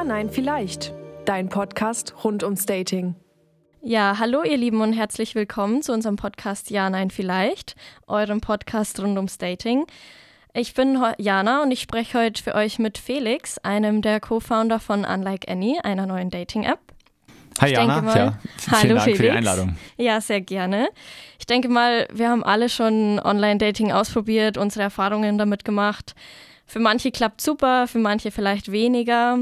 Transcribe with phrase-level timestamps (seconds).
[0.00, 0.94] Ja, nein, vielleicht.
[1.26, 3.16] Dein Podcast rund ums Dating.
[3.82, 7.76] Ja, hallo ihr Lieben und herzlich willkommen zu unserem Podcast Ja, nein, vielleicht,
[8.06, 9.84] eurem Podcast rund ums Dating.
[10.54, 15.04] Ich bin Jana und ich spreche heute für euch mit Felix, einem der Co-Founder von
[15.04, 16.80] Unlike Any, einer neuen Dating-App.
[17.60, 19.16] Hi ich Jana, mal, ja, vielen hallo Dank Felix.
[19.18, 19.76] für die Einladung.
[19.98, 20.88] Ja, sehr gerne.
[21.38, 26.14] Ich denke mal, wir haben alle schon Online-Dating ausprobiert, unsere Erfahrungen damit gemacht.
[26.64, 29.36] Für manche klappt super, für manche vielleicht weniger.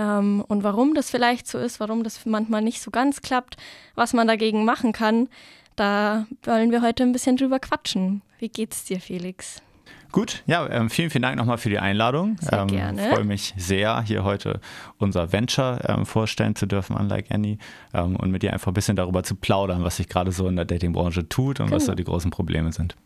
[0.00, 3.56] Ähm, und warum das vielleicht so ist, warum das manchmal nicht so ganz klappt,
[3.94, 5.28] was man dagegen machen kann,
[5.76, 8.22] da wollen wir heute ein bisschen drüber quatschen.
[8.38, 9.60] Wie geht's dir, Felix?
[10.10, 12.36] Gut, ja, ähm, vielen, vielen Dank nochmal für die Einladung.
[12.40, 13.02] Sehr ähm, gerne.
[13.02, 14.60] Ich freue mich sehr, hier heute
[14.98, 17.58] unser Venture ähm, vorstellen zu dürfen, Unlike Annie,
[17.94, 20.56] ähm, und mit dir einfach ein bisschen darüber zu plaudern, was sich gerade so in
[20.56, 21.76] der Datingbranche tut und genau.
[21.76, 22.96] was da die großen Probleme sind.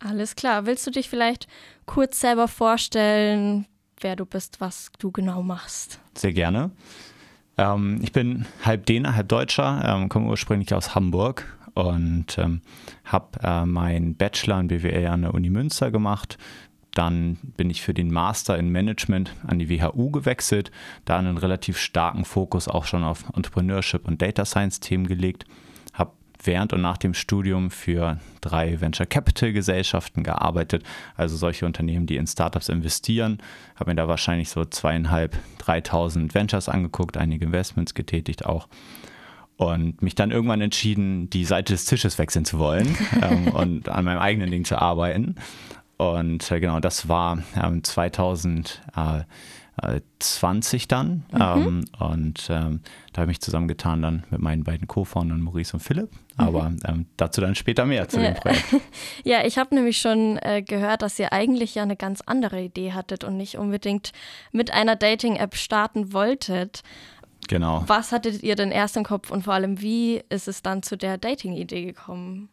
[0.00, 0.66] Alles klar.
[0.66, 1.46] Willst du dich vielleicht
[1.86, 3.66] kurz selber vorstellen,
[4.02, 6.00] wer du bist, was du genau machst?
[6.14, 6.70] Sehr gerne.
[7.56, 12.62] Ähm, ich bin halb Däner, halb Deutscher, ähm, komme ursprünglich aus Hamburg und ähm,
[13.04, 16.38] habe äh, meinen Bachelor in BWL an der Uni Münster gemacht.
[16.94, 20.70] Dann bin ich für den Master in Management an die WHU gewechselt,
[21.04, 25.44] da einen relativ starken Fokus auch schon auf Entrepreneurship und Data Science Themen gelegt.
[26.42, 30.84] Während und nach dem Studium für drei Venture Capital Gesellschaften gearbeitet,
[31.16, 33.38] also solche Unternehmen, die in Startups investieren.
[33.76, 38.68] Habe mir da wahrscheinlich so zweieinhalb, dreitausend Ventures angeguckt, einige Investments getätigt auch
[39.58, 44.04] und mich dann irgendwann entschieden, die Seite des Tisches wechseln zu wollen ähm, und an
[44.04, 45.34] meinem eigenen Ding zu arbeiten.
[45.96, 47.82] Und äh, genau, das war ähm,
[49.80, 51.24] 2020 dann.
[51.32, 51.40] Mhm.
[51.40, 52.80] Ähm, und ähm,
[53.12, 56.10] da habe ich mich zusammengetan dann mit meinen beiden Co-Foundern Maurice und Philipp.
[56.36, 56.78] Aber mhm.
[56.86, 58.30] ähm, dazu dann später mehr zu ja.
[58.30, 58.64] dem Projekt.
[59.24, 62.92] Ja, ich habe nämlich schon äh, gehört, dass ihr eigentlich ja eine ganz andere Idee
[62.92, 64.12] hattet und nicht unbedingt
[64.52, 66.82] mit einer Dating-App starten wolltet.
[67.48, 67.84] Genau.
[67.86, 70.96] Was hattet ihr denn erst im Kopf und vor allem, wie ist es dann zu
[70.96, 72.48] der Dating-Idee gekommen?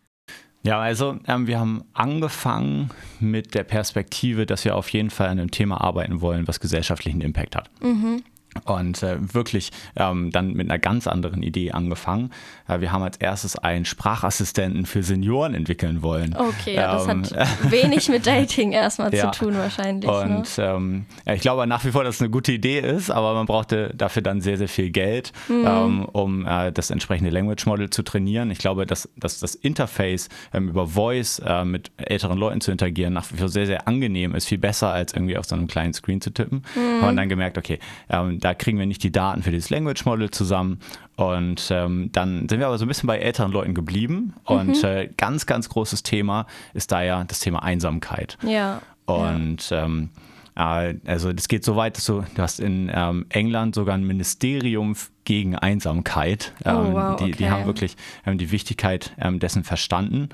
[0.66, 2.90] Ja, also ähm, wir haben angefangen
[3.20, 7.22] mit der Perspektive, dass wir auf jeden Fall an einem Thema arbeiten wollen, was gesellschaftlichen
[7.22, 7.70] Impact hat.
[7.82, 8.24] Mhm
[8.64, 12.32] und äh, wirklich ähm, dann mit einer ganz anderen Idee angefangen.
[12.68, 16.36] Äh, wir haben als erstes einen Sprachassistenten für Senioren entwickeln wollen.
[16.36, 19.32] Okay, ja, das hat ähm, wenig mit Dating erstmal ja.
[19.32, 20.10] zu tun wahrscheinlich.
[20.10, 20.18] Ne?
[20.18, 20.64] Und ne?
[20.64, 23.46] ähm, ja, ich glaube nach wie vor, dass es eine gute Idee ist, aber man
[23.46, 25.66] brauchte dafür dann sehr, sehr viel Geld, mhm.
[25.66, 28.52] Ähm, um äh, das entsprechende Language Model zu trainieren.
[28.52, 33.14] Ich glaube, dass, dass das Interface ähm, über Voice äh, mit älteren Leuten zu interagieren
[33.14, 35.94] nach wie vor sehr, sehr angenehm ist, viel besser als irgendwie auf so einem kleinen
[35.94, 36.64] Screen zu tippen.
[36.76, 37.02] Mhm.
[37.02, 37.80] Haben dann gemerkt, okay,
[38.10, 40.80] ähm, da kriegen wir nicht die Daten für dieses Language Model zusammen.
[41.16, 44.36] Und ähm, dann sind wir aber so ein bisschen bei älteren Leuten geblieben.
[44.44, 44.88] Und mhm.
[44.88, 46.46] äh, ganz, ganz großes Thema
[46.76, 48.38] ist da ja das Thema Einsamkeit.
[48.44, 48.84] Ja.
[49.06, 49.86] Und ja.
[49.86, 50.10] Ähm,
[50.56, 54.06] äh, also das geht so weit, dass du, du hast in ähm, England sogar ein
[54.06, 56.54] Ministerium gegen Einsamkeit.
[56.66, 57.36] Oh, ähm, wow, die, okay.
[57.40, 57.96] die haben wirklich
[58.28, 60.30] ähm, die Wichtigkeit ähm, dessen verstanden.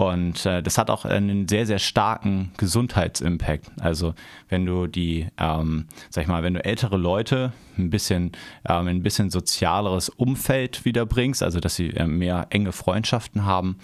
[0.00, 3.70] Und äh, das hat auch einen sehr, sehr starken Gesundheitsimpact.
[3.80, 4.14] Also
[4.48, 8.32] wenn du die, ähm, sag ich mal, wenn du ältere Leute ein bisschen,
[8.66, 13.76] ähm, ein bisschen sozialeres Umfeld wiederbringst, also dass sie äh, mehr enge Freundschaften haben,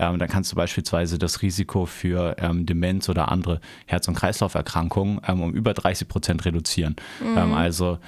[0.00, 5.20] ähm, dann kannst du beispielsweise das Risiko für ähm, Demenz oder andere Herz- und Kreislauferkrankungen
[5.28, 6.96] ähm, um über 30 Prozent reduzieren.
[7.20, 7.38] Mhm.
[7.38, 7.98] Ähm, also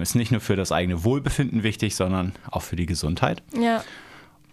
[0.00, 3.42] ist nicht nur für das eigene Wohlbefinden wichtig, sondern auch für die Gesundheit.
[3.54, 3.82] Ja.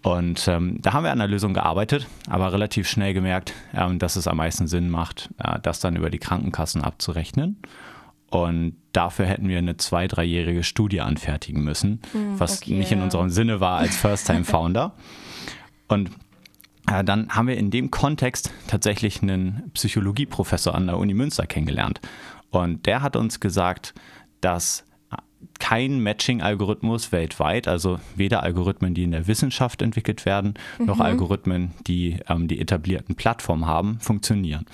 [0.02, 4.16] Und ähm, da haben wir an der Lösung gearbeitet, aber relativ schnell gemerkt, ähm, dass
[4.16, 7.60] es am meisten Sinn macht, äh, das dann über die Krankenkassen abzurechnen.
[8.30, 13.00] Und dafür hätten wir eine zwei-, dreijährige Studie anfertigen müssen, mm, was okay, nicht in
[13.00, 14.94] unserem Sinne war als First-Time-Founder.
[15.88, 16.10] Und
[16.90, 22.00] äh, dann haben wir in dem Kontext tatsächlich einen Psychologieprofessor an der Uni Münster kennengelernt.
[22.50, 23.94] Und der hat uns gesagt,
[24.40, 24.84] dass
[25.58, 31.02] kein Matching-Algorithmus weltweit, also weder Algorithmen, die in der Wissenschaft entwickelt werden, noch mhm.
[31.02, 34.66] Algorithmen, die ähm, die etablierten Plattformen haben, funktionieren.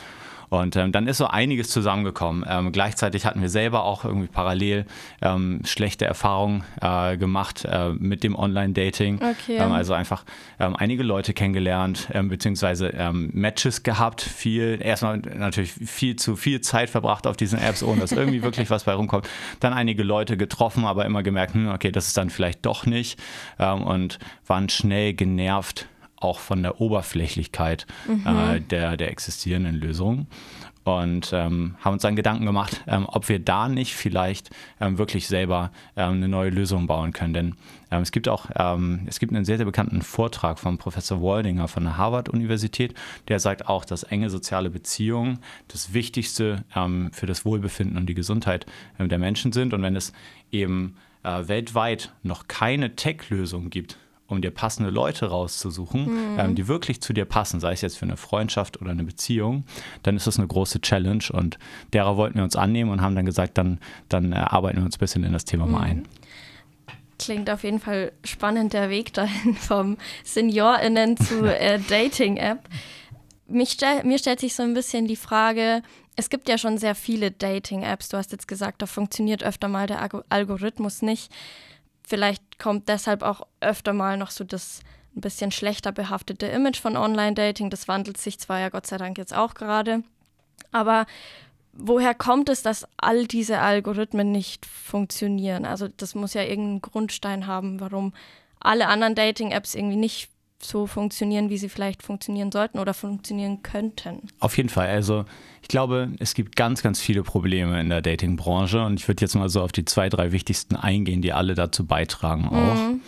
[0.55, 2.45] Und ähm, dann ist so einiges zusammengekommen.
[2.49, 4.87] Ähm, gleichzeitig hatten wir selber auch irgendwie parallel
[5.21, 9.17] ähm, schlechte Erfahrungen äh, gemacht äh, mit dem Online-Dating.
[9.17, 9.56] Okay.
[9.56, 10.25] Ähm, also einfach
[10.61, 16.91] ähm, einige Leute kennengelernt, ähm, beziehungsweise Matches gehabt, viel, erstmal natürlich viel zu viel Zeit
[16.91, 19.29] verbracht auf diesen Apps, ohne dass irgendwie wirklich was bei rumkommt.
[19.61, 23.19] Dann einige Leute getroffen, aber immer gemerkt, hm, okay, das ist dann vielleicht doch nicht.
[23.59, 25.89] und waren schnell genervt
[26.25, 28.26] auch von der Oberflächlichkeit mhm.
[28.26, 30.26] äh, der, der existierenden Lösungen
[30.85, 34.50] und ähm, haben uns dann Gedanken gemacht, ähm, ob wir da nicht vielleicht
[34.81, 37.32] ähm, wirklich selber ähm, eine neue Lösung bauen können.
[37.32, 37.55] Denn
[37.91, 41.69] ähm, es gibt auch, ähm, es gibt einen sehr, sehr bekannten Vortrag von Professor Waldinger
[41.69, 42.94] von der Harvard-Universität,
[43.29, 45.38] der sagt auch, dass enge soziale Beziehungen
[45.69, 46.65] das Wichtigste
[47.12, 48.67] für das Wohlbefinden und die Gesundheit
[48.99, 49.73] der Menschen sind.
[49.73, 50.12] Und wenn es
[50.50, 53.99] eben äh, weltweit noch keine Tech-Lösung gibt,
[54.35, 56.39] um dir passende Leute rauszusuchen, mhm.
[56.39, 59.65] ähm, die wirklich zu dir passen, sei es jetzt für eine Freundschaft oder eine Beziehung,
[60.03, 61.59] dann ist das eine große Challenge und
[61.93, 63.79] derer wollten wir uns annehmen und haben dann gesagt, dann,
[64.09, 65.73] dann äh, arbeiten wir uns ein bisschen in das Thema mhm.
[65.73, 66.09] mal ein.
[67.19, 72.69] Klingt auf jeden Fall spannend, der Weg dahin vom SeniorInnen zu äh, Dating-App.
[73.67, 75.83] Stell, mir stellt sich so ein bisschen die Frage,
[76.17, 78.09] es gibt ja schon sehr viele Dating-Apps.
[78.09, 81.33] Du hast jetzt gesagt, da funktioniert öfter mal der Algorithmus nicht
[82.06, 84.81] vielleicht kommt deshalb auch öfter mal noch so das
[85.17, 87.71] ein bisschen schlechter behaftete Image von Online-Dating.
[87.71, 90.03] Das wandelt sich zwar ja Gott sei Dank jetzt auch gerade.
[90.73, 91.06] Aber
[91.73, 95.65] woher kommt es, dass all diese Algorithmen nicht funktionieren?
[95.65, 98.12] Also das muss ja irgendeinen Grundstein haben, warum
[98.61, 100.31] alle anderen Dating-Apps irgendwie nicht
[100.69, 104.28] so funktionieren, wie sie vielleicht funktionieren sollten oder funktionieren könnten.
[104.40, 104.88] Auf jeden Fall.
[104.88, 105.25] Also
[105.62, 109.34] ich glaube, es gibt ganz, ganz viele Probleme in der Dating-Branche und ich würde jetzt
[109.34, 112.75] mal so auf die zwei, drei wichtigsten eingehen, die alle dazu beitragen auch.
[112.75, 113.00] Mhm.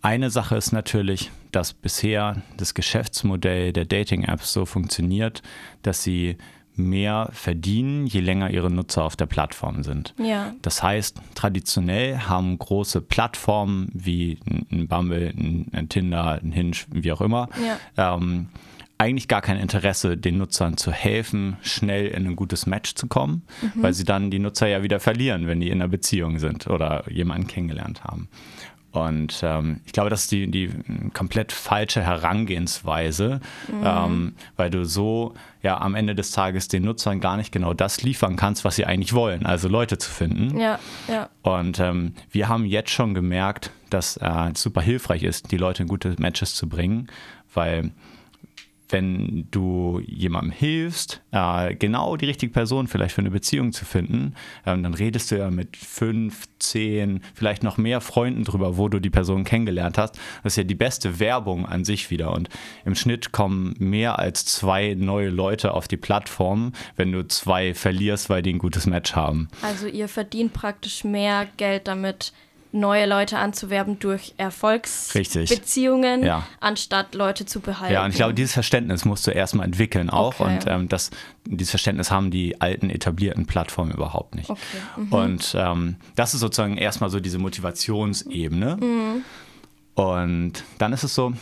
[0.00, 5.42] Eine Sache ist natürlich, dass bisher das Geschäftsmodell der Dating-Apps so funktioniert,
[5.82, 6.36] dass sie
[6.76, 10.14] mehr verdienen, je länger ihre Nutzer auf der Plattform sind.
[10.18, 10.54] Ja.
[10.62, 14.38] Das heißt, traditionell haben große Plattformen wie
[14.70, 15.32] ein Bumble,
[15.72, 17.48] ein Tinder, ein Hinge, wie auch immer,
[17.96, 18.14] ja.
[18.16, 18.48] ähm,
[18.98, 23.42] eigentlich gar kein Interesse, den Nutzern zu helfen, schnell in ein gutes Match zu kommen,
[23.60, 23.82] mhm.
[23.82, 27.10] weil sie dann die Nutzer ja wieder verlieren, wenn die in einer Beziehung sind oder
[27.10, 28.28] jemanden kennengelernt haben.
[28.94, 30.70] Und ähm, ich glaube, das ist die, die
[31.14, 33.82] komplett falsche Herangehensweise, mhm.
[33.84, 38.02] ähm, weil du so ja am Ende des Tages den Nutzern gar nicht genau das
[38.02, 40.56] liefern kannst, was sie eigentlich wollen, also Leute zu finden.
[40.60, 41.28] Ja, ja.
[41.42, 45.82] Und ähm, wir haben jetzt schon gemerkt, dass äh, es super hilfreich ist, die Leute
[45.82, 47.08] in gute Matches zu bringen,
[47.52, 47.90] weil
[48.88, 54.34] wenn du jemandem hilfst, äh, genau die richtige Person vielleicht für eine Beziehung zu finden,
[54.64, 59.00] äh, dann redest du ja mit fünf, zehn, vielleicht noch mehr Freunden drüber, wo du
[59.00, 60.16] die Person kennengelernt hast.
[60.42, 62.32] Das ist ja die beste Werbung an sich wieder.
[62.32, 62.48] Und
[62.84, 68.28] im Schnitt kommen mehr als zwei neue Leute auf die Plattform, wenn du zwei verlierst,
[68.30, 69.48] weil die ein gutes Match haben.
[69.62, 72.32] Also ihr verdient praktisch mehr Geld damit,
[72.74, 76.46] neue Leute anzuwerben durch Erfolgsbeziehungen, ja.
[76.60, 77.94] anstatt Leute zu behalten.
[77.94, 80.40] Ja, und ich glaube, dieses Verständnis musst du erstmal entwickeln auch.
[80.40, 80.54] Okay.
[80.54, 81.10] Und ähm, das,
[81.46, 84.50] dieses Verständnis haben die alten etablierten Plattformen überhaupt nicht.
[84.50, 84.60] Okay.
[84.96, 85.12] Mhm.
[85.12, 88.76] Und ähm, das ist sozusagen erstmal so diese Motivationsebene.
[88.76, 89.24] Mhm.
[89.94, 91.32] Und dann ist es so,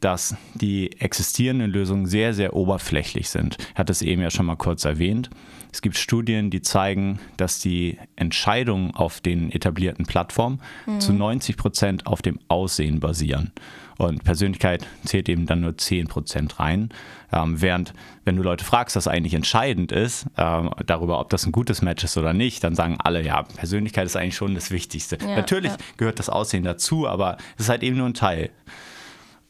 [0.00, 3.56] dass die existierenden Lösungen sehr, sehr oberflächlich sind.
[3.72, 5.30] Ich hatte es eben ja schon mal kurz erwähnt.
[5.72, 11.00] Es gibt Studien, die zeigen, dass die Entscheidungen auf den etablierten Plattformen mhm.
[11.00, 13.52] zu 90 Prozent auf dem Aussehen basieren.
[13.98, 16.88] Und Persönlichkeit zählt eben dann nur 10 Prozent rein.
[17.32, 17.92] Ähm, während,
[18.24, 22.02] wenn du Leute fragst, was eigentlich entscheidend ist, ähm, darüber, ob das ein gutes Match
[22.02, 25.18] ist oder nicht, dann sagen alle, ja, Persönlichkeit ist eigentlich schon das Wichtigste.
[25.20, 25.78] Ja, Natürlich ja.
[25.98, 28.48] gehört das Aussehen dazu, aber es ist halt eben nur ein Teil.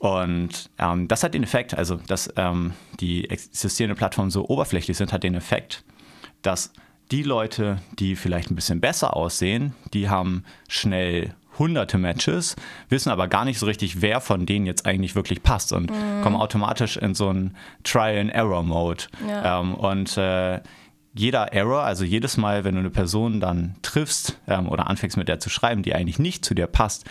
[0.00, 5.12] Und ähm, das hat den Effekt, also dass ähm, die existierenden Plattformen so oberflächlich sind,
[5.12, 5.84] hat den Effekt,
[6.40, 6.72] dass
[7.10, 12.56] die Leute, die vielleicht ein bisschen besser aussehen, die haben schnell hunderte Matches,
[12.88, 16.22] wissen aber gar nicht so richtig, wer von denen jetzt eigentlich wirklich passt und mhm.
[16.22, 17.54] kommen automatisch in so einen
[17.84, 19.04] Trial-and-Error-Mode.
[19.28, 19.60] Ja.
[19.60, 20.60] Ähm, und äh,
[21.12, 25.28] jeder Error, also jedes Mal, wenn du eine Person dann triffst ähm, oder anfängst mit
[25.28, 27.04] der zu schreiben, die eigentlich nicht zu dir passt,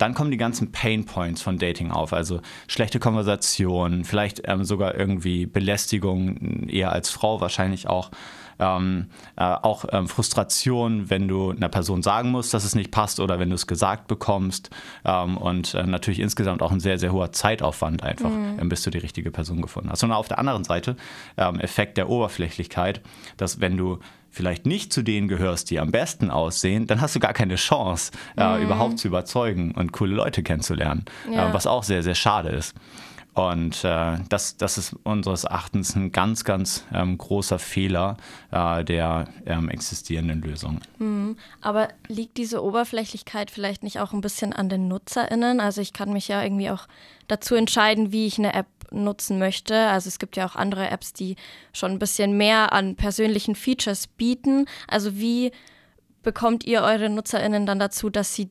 [0.00, 2.12] dann kommen die ganzen Pain Points von Dating auf.
[2.12, 8.10] Also schlechte Konversationen, vielleicht ähm, sogar irgendwie Belästigung, eher als Frau wahrscheinlich auch.
[8.58, 13.18] Ähm, äh, auch ähm, Frustration, wenn du einer Person sagen musst, dass es nicht passt
[13.18, 14.68] oder wenn du es gesagt bekommst.
[15.04, 18.58] Ähm, und äh, natürlich insgesamt auch ein sehr, sehr hoher Zeitaufwand einfach, mhm.
[18.60, 20.02] Ähm, bis du die richtige Person gefunden hast.
[20.02, 20.96] Und auf der anderen Seite
[21.38, 23.00] ähm, Effekt der Oberflächlichkeit,
[23.38, 23.98] dass wenn du
[24.30, 28.12] vielleicht nicht zu denen gehörst, die am besten aussehen, dann hast du gar keine Chance,
[28.36, 28.64] äh, mhm.
[28.64, 31.50] überhaupt zu überzeugen und coole Leute kennenzulernen, ja.
[31.50, 32.74] äh, was auch sehr, sehr schade ist.
[33.34, 38.16] Und äh, das, das ist unseres Erachtens ein ganz, ganz ähm, großer Fehler
[38.50, 40.80] äh, der ähm, existierenden Lösung.
[40.98, 41.36] Mhm.
[41.60, 45.60] Aber liegt diese Oberflächlichkeit vielleicht nicht auch ein bisschen an den NutzerInnen?
[45.60, 46.88] Also ich kann mich ja irgendwie auch
[47.28, 49.76] dazu entscheiden, wie ich eine App nutzen möchte.
[49.88, 51.36] Also es gibt ja auch andere Apps, die
[51.72, 54.66] schon ein bisschen mehr an persönlichen Features bieten.
[54.88, 55.52] Also wie
[56.22, 58.50] bekommt ihr eure NutzerInnen dann dazu, dass sie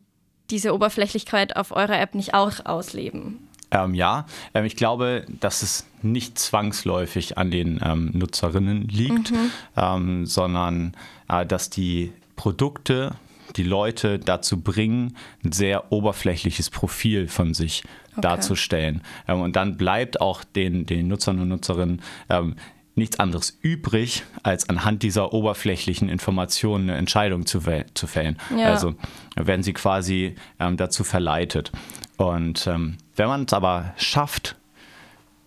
[0.50, 3.48] diese Oberflächlichkeit auf eurer App nicht auch ausleben?
[3.72, 9.52] Ähm, ja, ähm, ich glaube, dass es nicht zwangsläufig an den ähm, Nutzerinnen liegt, mhm.
[9.78, 10.96] Ähm, sondern
[11.28, 13.16] äh, dass die Produkte
[13.56, 18.22] die Leute dazu bringen, ein sehr oberflächliches Profil von sich okay.
[18.22, 19.02] darzustellen.
[19.28, 22.56] Ähm, und dann bleibt auch den, den Nutzern und Nutzerinnen ähm,
[22.96, 27.62] nichts anderes übrig, als anhand dieser oberflächlichen Informationen eine Entscheidung zu,
[27.94, 28.38] zu fällen.
[28.56, 28.66] Ja.
[28.68, 28.96] Also
[29.36, 31.72] werden sie quasi ähm, dazu verleitet.
[32.18, 34.58] Und ähm, wenn man es aber schafft,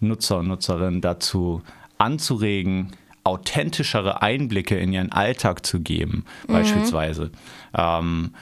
[0.01, 1.63] Nutzer und Nutzerinnen dazu
[1.99, 2.93] anzuregen,
[3.25, 6.53] authentischere Einblicke in ihren Alltag zu geben, mhm.
[6.53, 7.31] beispielsweise.
[7.77, 8.33] Ähm,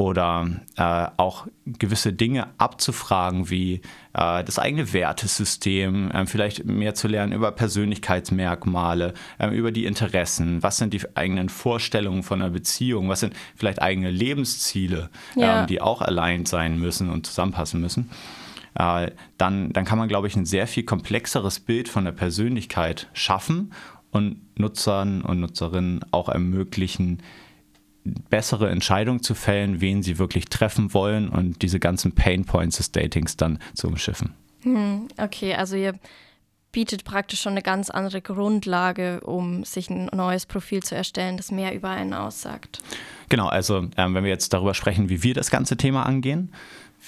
[0.00, 3.82] oder äh, auch gewisse Dinge abzufragen, wie
[4.14, 10.62] äh, das eigene Wertesystem, äh, vielleicht mehr zu lernen über Persönlichkeitsmerkmale, ähm, über die Interessen,
[10.62, 15.60] was sind die eigenen Vorstellungen von einer Beziehung, was sind vielleicht eigene Lebensziele, ja.
[15.60, 18.10] ähm, die auch allein sein müssen und zusammenpassen müssen.
[18.74, 23.08] Äh, dann, dann kann man, glaube ich, ein sehr viel komplexeres Bild von der Persönlichkeit
[23.12, 23.72] schaffen
[24.10, 27.22] und Nutzern und Nutzerinnen auch ermöglichen,
[28.04, 32.92] bessere Entscheidungen zu fällen, wen sie wirklich treffen wollen und diese ganzen Pain Points des
[32.92, 34.34] Datings dann zu umschiffen.
[34.62, 35.94] Hm, okay, also ihr
[36.72, 41.50] bietet praktisch schon eine ganz andere Grundlage, um sich ein neues Profil zu erstellen, das
[41.50, 42.80] mehr über einen aussagt.
[43.28, 46.52] Genau, also ähm, wenn wir jetzt darüber sprechen, wie wir das ganze Thema angehen,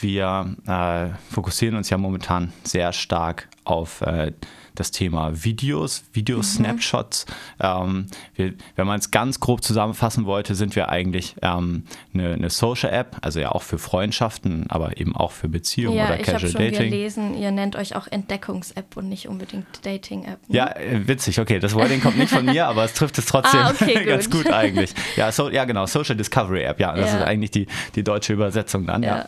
[0.01, 4.33] wir äh, fokussieren uns ja momentan sehr stark auf äh,
[4.75, 7.27] das Thema Videos, Videosnapshots.
[7.59, 8.09] Mhm.
[8.37, 13.17] Ähm, wenn man es ganz grob zusammenfassen wollte, sind wir eigentlich ähm, eine, eine Social-App,
[13.21, 16.61] also ja auch für Freundschaften, aber eben auch für Beziehungen ja, oder Casual Dating.
[16.61, 20.49] Ich habe schon gelesen, ihr nennt euch auch Entdeckungs-App und nicht unbedingt Dating-App.
[20.49, 20.57] Ne?
[20.57, 23.61] Ja, äh, witzig, okay, das Wording kommt nicht von mir, aber es trifft es trotzdem
[23.61, 24.45] ah, okay, ganz gut.
[24.45, 24.95] gut eigentlich.
[25.17, 27.19] Ja, so, ja, genau, Social Discovery App, ja, das ja.
[27.19, 29.19] ist eigentlich die, die deutsche Übersetzung dann, ja.
[29.19, 29.27] ja.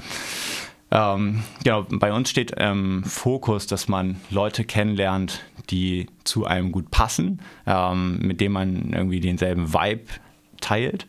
[0.95, 6.71] Ähm, genau, bei uns steht im ähm, Fokus, dass man Leute kennenlernt, die zu einem
[6.71, 10.05] gut passen, ähm, mit denen man irgendwie denselben Vibe
[10.61, 11.07] teilt.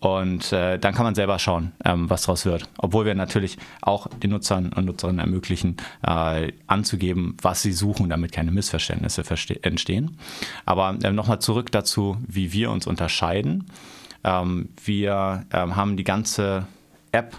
[0.00, 2.68] Und äh, dann kann man selber schauen, ähm, was daraus wird.
[2.78, 8.32] Obwohl wir natürlich auch den Nutzern und Nutzerinnen ermöglichen, äh, anzugeben, was sie suchen, damit
[8.32, 9.24] keine Missverständnisse
[9.62, 10.18] entstehen.
[10.64, 13.66] Aber äh, nochmal zurück dazu, wie wir uns unterscheiden.
[14.22, 16.66] Ähm, wir ähm, haben die ganze
[17.12, 17.36] App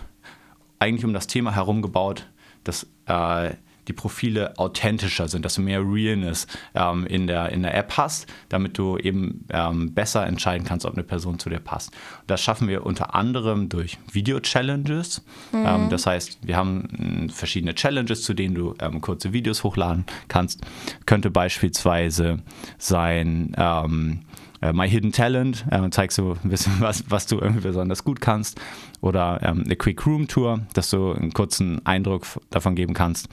[0.80, 2.28] eigentlich um das Thema herum gebaut,
[2.64, 3.52] dass äh,
[3.88, 8.28] die Profile authentischer sind, dass du mehr Realness ähm, in, der, in der App hast,
[8.50, 11.92] damit du eben ähm, besser entscheiden kannst, ob eine Person zu dir passt.
[12.22, 15.24] Und das schaffen wir unter anderem durch Video-Challenges.
[15.52, 15.66] Mhm.
[15.66, 20.06] Ähm, das heißt, wir haben äh, verschiedene Challenges, zu denen du ähm, kurze Videos hochladen
[20.28, 20.62] kannst.
[21.06, 22.40] Könnte beispielsweise
[22.78, 24.22] sein, ähm,
[24.68, 28.22] äh, My Hidden Talent, äh, zeigst du ein bisschen, was, was du irgendwie besonders gut
[28.22, 28.60] kannst.
[29.02, 33.30] Oder ähm, eine Quick Room Tour, dass du einen kurzen Eindruck davon geben kannst,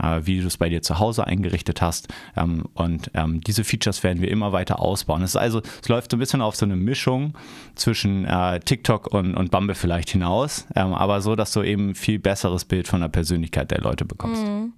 [0.00, 2.08] äh, wie du es bei dir zu Hause eingerichtet hast.
[2.36, 5.22] Ähm, und ähm, diese Features werden wir immer weiter ausbauen.
[5.22, 7.34] Es, ist also, es läuft so ein bisschen auf so eine Mischung
[7.74, 12.18] zwischen äh, TikTok und, und Bumble vielleicht hinaus, ähm, aber so, dass du eben viel
[12.18, 14.42] besseres Bild von der Persönlichkeit der Leute bekommst.
[14.42, 14.72] Mhm.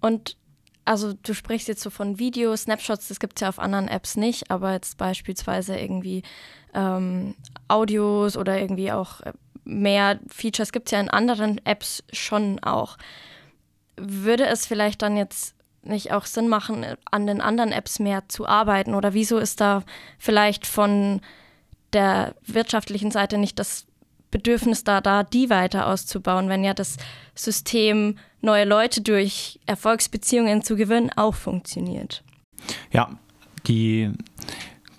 [0.00, 0.36] Und
[0.84, 4.16] also du sprichst jetzt so von Video, Snapshots, das gibt es ja auf anderen Apps
[4.16, 6.22] nicht, aber jetzt beispielsweise irgendwie
[6.74, 7.34] ähm,
[7.68, 9.32] Audios oder irgendwie auch äh,
[9.64, 12.96] mehr Features gibt es ja in anderen Apps schon auch.
[13.96, 18.46] Würde es vielleicht dann jetzt nicht auch Sinn machen, an den anderen Apps mehr zu
[18.46, 18.94] arbeiten?
[18.94, 19.82] Oder wieso ist da
[20.18, 21.20] vielleicht von
[21.92, 23.86] der wirtschaftlichen Seite nicht das
[24.32, 26.96] Bedürfnis da, da die weiter auszubauen, wenn ja das
[27.36, 32.24] System, neue Leute durch Erfolgsbeziehungen zu gewinnen, auch funktioniert.
[32.90, 33.10] Ja,
[33.68, 34.10] die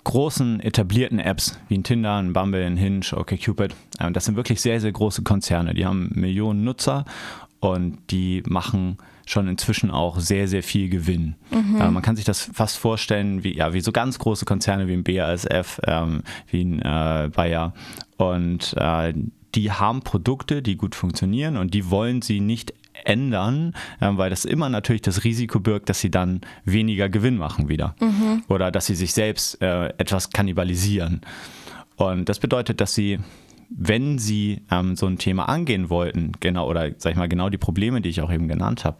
[0.04, 4.60] großen etablierten Apps wie ein Tinder, ein Bumble, ein Hinge, OkCupid, äh, das sind wirklich
[4.60, 5.74] sehr, sehr große Konzerne.
[5.74, 7.04] Die haben Millionen Nutzer
[7.60, 11.36] und die machen schon inzwischen auch sehr, sehr viel Gewinn.
[11.50, 11.80] Mhm.
[11.80, 14.92] Äh, man kann sich das fast vorstellen, wie, ja, wie so ganz große Konzerne wie
[14.92, 17.72] ein BASF, ähm, wie ein äh, Bayer.
[18.16, 19.12] Und äh,
[19.54, 24.44] die haben Produkte, die gut funktionieren und die wollen sie nicht ändern, äh, weil das
[24.44, 27.94] immer natürlich das Risiko birgt, dass sie dann weniger Gewinn machen wieder.
[28.00, 28.44] Mhm.
[28.48, 31.20] Oder dass sie sich selbst äh, etwas kannibalisieren.
[31.96, 33.18] Und das bedeutet, dass sie
[33.76, 37.58] wenn sie ähm, so ein Thema angehen wollten, genau, oder sag ich mal, genau die
[37.58, 38.98] Probleme, die ich auch eben genannt habe,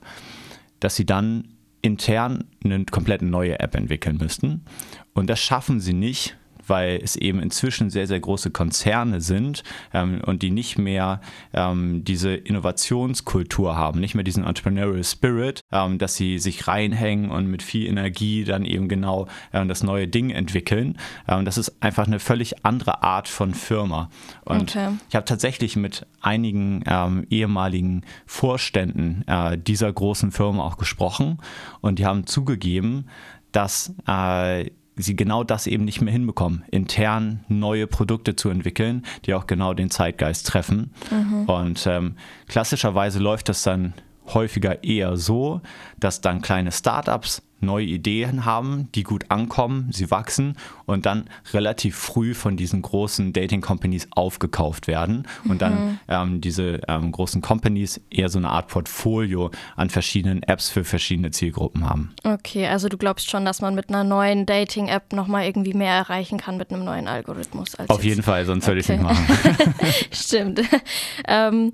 [0.80, 1.48] dass sie dann
[1.82, 4.64] intern eine komplett neue App entwickeln müssten.
[5.12, 10.20] Und das schaffen sie nicht, weil es eben inzwischen sehr, sehr große Konzerne sind ähm,
[10.24, 11.20] und die nicht mehr
[11.52, 17.46] ähm, diese Innovationskultur haben, nicht mehr diesen Entrepreneurial Spirit, ähm, dass sie sich reinhängen und
[17.46, 20.98] mit viel Energie dann eben genau äh, das neue Ding entwickeln.
[21.28, 24.10] Ähm, das ist einfach eine völlig andere Art von Firma.
[24.44, 24.90] Und okay.
[25.08, 31.38] ich habe tatsächlich mit einigen ähm, ehemaligen Vorständen äh, dieser großen Firma auch gesprochen
[31.80, 33.06] und die haben zugegeben,
[33.52, 39.34] dass äh, sie genau das eben nicht mehr hinbekommen, intern neue Produkte zu entwickeln, die
[39.34, 40.92] auch genau den Zeitgeist treffen.
[41.10, 41.44] Mhm.
[41.44, 42.14] Und ähm,
[42.48, 43.94] klassischerweise läuft das dann
[44.32, 45.60] häufiger eher so,
[45.98, 50.56] dass dann kleine Startups neue Ideen haben, die gut ankommen, sie wachsen
[50.86, 55.58] und dann relativ früh von diesen großen Dating-Companies aufgekauft werden und mhm.
[55.58, 60.84] dann ähm, diese ähm, großen Companies eher so eine Art Portfolio an verschiedenen Apps für
[60.84, 62.14] verschiedene Zielgruppen haben.
[62.24, 66.38] Okay, also du glaubst schon, dass man mit einer neuen Dating-App nochmal irgendwie mehr erreichen
[66.38, 67.78] kann mit einem neuen Algorithmus.
[67.88, 68.70] Auf jeden Fall, sonst okay.
[68.70, 69.74] würde ich es nicht machen.
[70.12, 70.60] Stimmt.
[71.28, 71.72] ähm,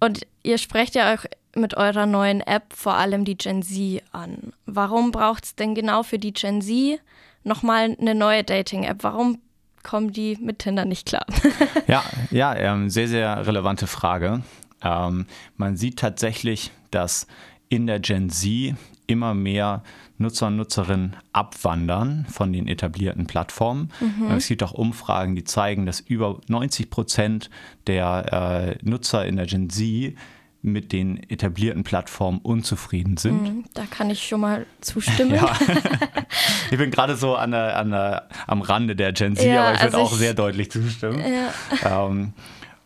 [0.00, 1.24] und ihr sprecht ja auch
[1.54, 4.52] mit eurer neuen App vor allem die Gen Z an.
[4.66, 7.00] Warum braucht es denn genau für die Gen Z
[7.44, 8.98] nochmal eine neue Dating-App?
[9.02, 9.40] Warum
[9.82, 11.26] kommen die mit Tinder nicht klar?
[11.86, 14.42] ja, ja, ähm, sehr, sehr relevante Frage.
[14.82, 15.26] Ähm,
[15.56, 17.26] man sieht tatsächlich, dass
[17.68, 18.74] in der Gen Z
[19.06, 19.82] immer mehr
[20.18, 23.90] Nutzer und Nutzerinnen abwandern von den etablierten Plattformen.
[24.00, 24.32] Mhm.
[24.32, 27.50] Es gibt auch Umfragen, die zeigen, dass über 90 Prozent
[27.86, 30.14] der äh, Nutzer in der Gen Z
[30.60, 33.42] mit den etablierten Plattformen unzufrieden sind.
[33.42, 35.34] Mhm, da kann ich schon mal zustimmen.
[35.34, 35.52] ja.
[36.70, 39.74] Ich bin gerade so an der, an der, am Rande der Gen Z, ja, aber
[39.74, 41.18] ich also würde auch sehr deutlich zustimmen.
[41.18, 42.06] Ja.
[42.06, 42.34] Ähm,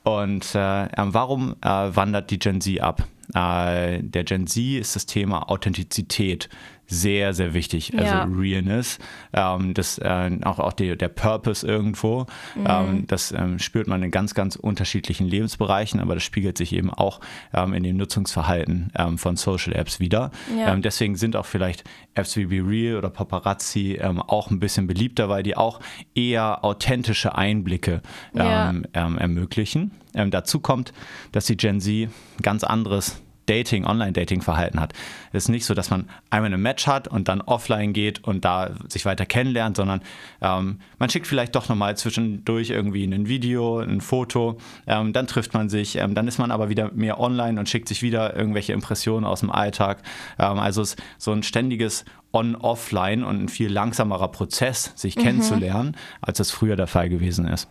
[0.04, 3.02] und äh, warum äh, wandert die Gen Z ab?
[3.34, 6.48] Äh, der Gen Z ist das Thema Authentizität
[6.92, 7.92] sehr, sehr wichtig.
[7.96, 8.24] Also ja.
[8.24, 8.98] Realness,
[9.32, 12.66] ähm, das, äh, auch, auch die, der Purpose irgendwo, mhm.
[12.68, 16.90] ähm, das ähm, spürt man in ganz, ganz unterschiedlichen Lebensbereichen, aber das spiegelt sich eben
[16.90, 17.20] auch
[17.54, 20.30] ähm, in dem Nutzungsverhalten ähm, von Social Apps wieder.
[20.56, 20.72] Ja.
[20.72, 21.84] Ähm, deswegen sind auch vielleicht
[22.14, 25.80] Apps wie Be Real oder Paparazzi auch ein bisschen beliebter, weil die auch
[26.14, 28.02] eher authentische Einblicke
[28.34, 28.74] ja.
[28.92, 29.92] ermöglichen.
[30.12, 30.92] dazu kommt,
[31.32, 32.10] dass die Gen Z
[32.42, 33.22] ganz anderes
[33.52, 34.94] Dating, Online-Dating-Verhalten hat.
[35.32, 38.44] Es ist nicht so, dass man einmal ein Match hat und dann offline geht und
[38.46, 40.00] da sich weiter kennenlernt, sondern
[40.40, 45.52] ähm, man schickt vielleicht doch nochmal zwischendurch irgendwie ein Video, ein Foto, ähm, dann trifft
[45.52, 48.72] man sich, ähm, dann ist man aber wieder mehr online und schickt sich wieder irgendwelche
[48.72, 50.02] Impressionen aus dem Alltag.
[50.38, 55.22] Ähm, also es ist so ein ständiges on-offline und ein viel langsamerer Prozess, sich mhm.
[55.22, 57.68] kennenzulernen, als das früher der Fall gewesen ist.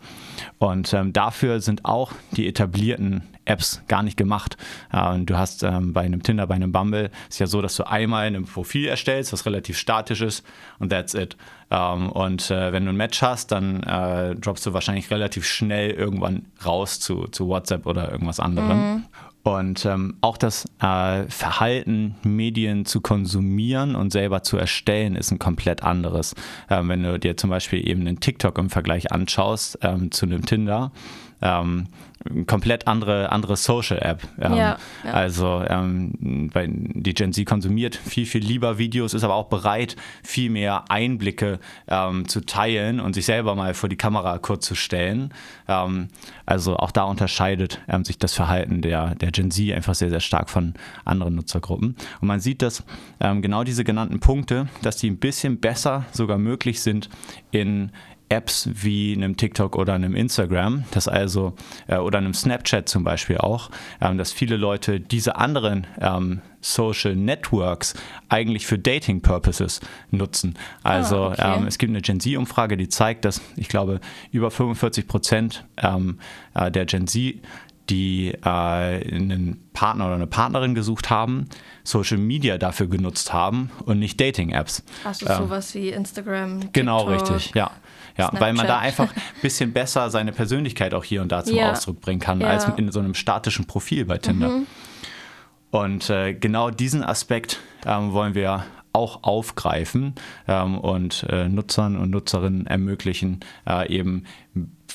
[0.59, 4.57] Und ähm, dafür sind auch die etablierten Apps gar nicht gemacht.
[4.91, 7.87] Äh, du hast ähm, bei einem Tinder, bei einem Bumble, ist ja so, dass du
[7.87, 10.45] einmal ein Profil erstellst, was relativ statisch ist
[10.79, 11.35] und that's it.
[11.71, 15.91] Ähm, und äh, wenn du ein Match hast, dann äh, droppst du wahrscheinlich relativ schnell
[15.91, 18.77] irgendwann raus zu, zu WhatsApp oder irgendwas anderem.
[18.77, 19.03] Mhm.
[19.43, 25.39] Und ähm, auch das äh, Verhalten, Medien zu konsumieren und selber zu erstellen, ist ein
[25.39, 26.35] komplett anderes.
[26.69, 30.45] Ähm, wenn du dir zum Beispiel eben einen TikTok im Vergleich anschaust ähm, zu einem
[30.45, 30.91] Tinder,
[31.41, 31.87] ähm,
[32.45, 34.21] komplett andere, andere Social-App.
[34.39, 35.11] Ähm, ja, ja.
[35.11, 36.13] Also ähm,
[36.93, 41.59] die Gen Z konsumiert viel, viel lieber Videos, ist aber auch bereit, viel mehr Einblicke
[41.87, 45.33] ähm, zu teilen und sich selber mal vor die Kamera kurz zu stellen.
[45.67, 46.09] Ähm,
[46.45, 50.19] also auch da unterscheidet ähm, sich das Verhalten der, der Gen Z einfach sehr, sehr
[50.19, 50.75] stark von
[51.05, 51.95] anderen Nutzergruppen.
[52.21, 52.83] Und man sieht, dass
[53.19, 57.09] genau diese genannten Punkte, dass die ein bisschen besser sogar möglich sind
[57.51, 57.91] in
[58.31, 61.53] Apps wie einem TikTok oder einem Instagram, das also
[61.87, 67.15] äh, oder einem Snapchat zum Beispiel auch, ähm, dass viele Leute diese anderen ähm, Social
[67.15, 67.93] Networks
[68.29, 70.57] eigentlich für Dating Purposes nutzen.
[70.81, 71.57] Also ah, okay.
[71.57, 73.99] ähm, es gibt eine Gen Z-Umfrage, die zeigt, dass ich glaube
[74.31, 76.19] über 45 Prozent ähm,
[76.53, 77.35] äh, der Gen Z
[77.91, 81.47] die äh, einen Partner oder eine Partnerin gesucht haben,
[81.83, 84.83] Social Media dafür genutzt haben und nicht Dating-Apps.
[85.03, 86.61] Also ähm, sowas wie Instagram.
[86.61, 87.71] TikTok, genau, richtig, ja.
[88.17, 88.41] Ja, Snapchat.
[88.41, 91.71] weil man da einfach ein bisschen besser seine Persönlichkeit auch hier und da zum ja.
[91.71, 92.47] Ausdruck bringen kann, ja.
[92.47, 94.49] als in so einem statischen Profil bei Tinder.
[94.49, 94.67] Mhm.
[95.71, 100.15] Und äh, genau diesen Aspekt ähm, wollen wir auch aufgreifen
[100.47, 104.25] ähm, und äh, Nutzern und Nutzerinnen ermöglichen, äh, eben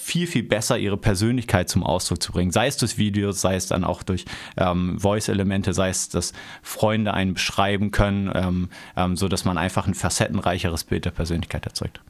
[0.07, 2.53] viel, viel besser ihre Persönlichkeit zum Ausdruck zu bringen.
[2.53, 4.25] Sei es durch Videos, sei es dann auch durch
[4.57, 9.95] ähm, Voice-Elemente, sei es, dass Freunde einen beschreiben können, ähm, ähm, so man einfach ein
[9.95, 12.01] facettenreicheres Bild der Persönlichkeit erzeugt.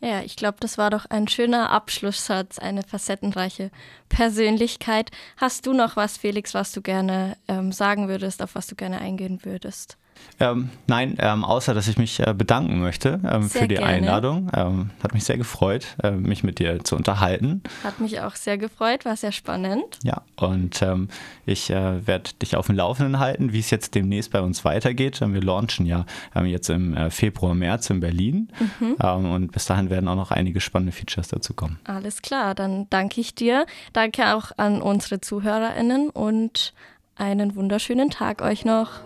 [0.00, 3.70] Ja, ich glaube, das war doch ein schöner Abschlusssatz, eine facettenreiche
[4.10, 5.10] Persönlichkeit.
[5.38, 9.00] Hast du noch was, Felix, was du gerne ähm, sagen würdest, auf was du gerne
[9.00, 9.96] eingehen würdest?
[10.38, 13.86] Ähm, nein, ähm, außer dass ich mich äh, bedanken möchte ähm, für die gerne.
[13.86, 14.50] Einladung.
[14.54, 17.62] Ähm, hat mich sehr gefreut, äh, mich mit dir zu unterhalten.
[17.82, 19.98] Hat mich auch sehr gefreut, war sehr spannend.
[20.02, 21.08] Ja, und ähm,
[21.46, 25.20] ich äh, werde dich auf dem Laufenden halten, wie es jetzt demnächst bei uns weitergeht.
[25.20, 28.48] Wir launchen ja ähm, jetzt im äh, Februar, März in Berlin.
[28.80, 28.94] Mhm.
[29.26, 31.78] und bis dahin werden auch noch einige spannende Features dazu kommen.
[31.84, 33.66] Alles klar, dann danke ich dir.
[33.92, 36.74] Danke auch an unsere ZuhörerInnen und
[37.16, 39.05] einen wunderschönen Tag euch noch.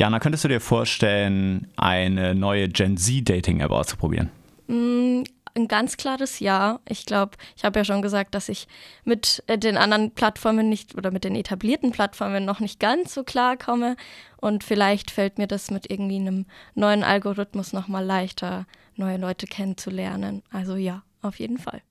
[0.00, 4.30] Jana, könntest du dir vorstellen, eine neue Gen Z-Dating-App auszuprobieren?
[4.66, 6.80] Mm, ein ganz klares Ja.
[6.88, 8.66] Ich glaube, ich habe ja schon gesagt, dass ich
[9.04, 13.24] mit äh, den anderen Plattformen nicht oder mit den etablierten Plattformen noch nicht ganz so
[13.24, 13.94] klar komme.
[14.38, 18.64] Und vielleicht fällt mir das mit irgendwie einem neuen Algorithmus nochmal leichter,
[18.96, 20.42] neue Leute kennenzulernen.
[20.50, 21.82] Also ja, auf jeden Fall.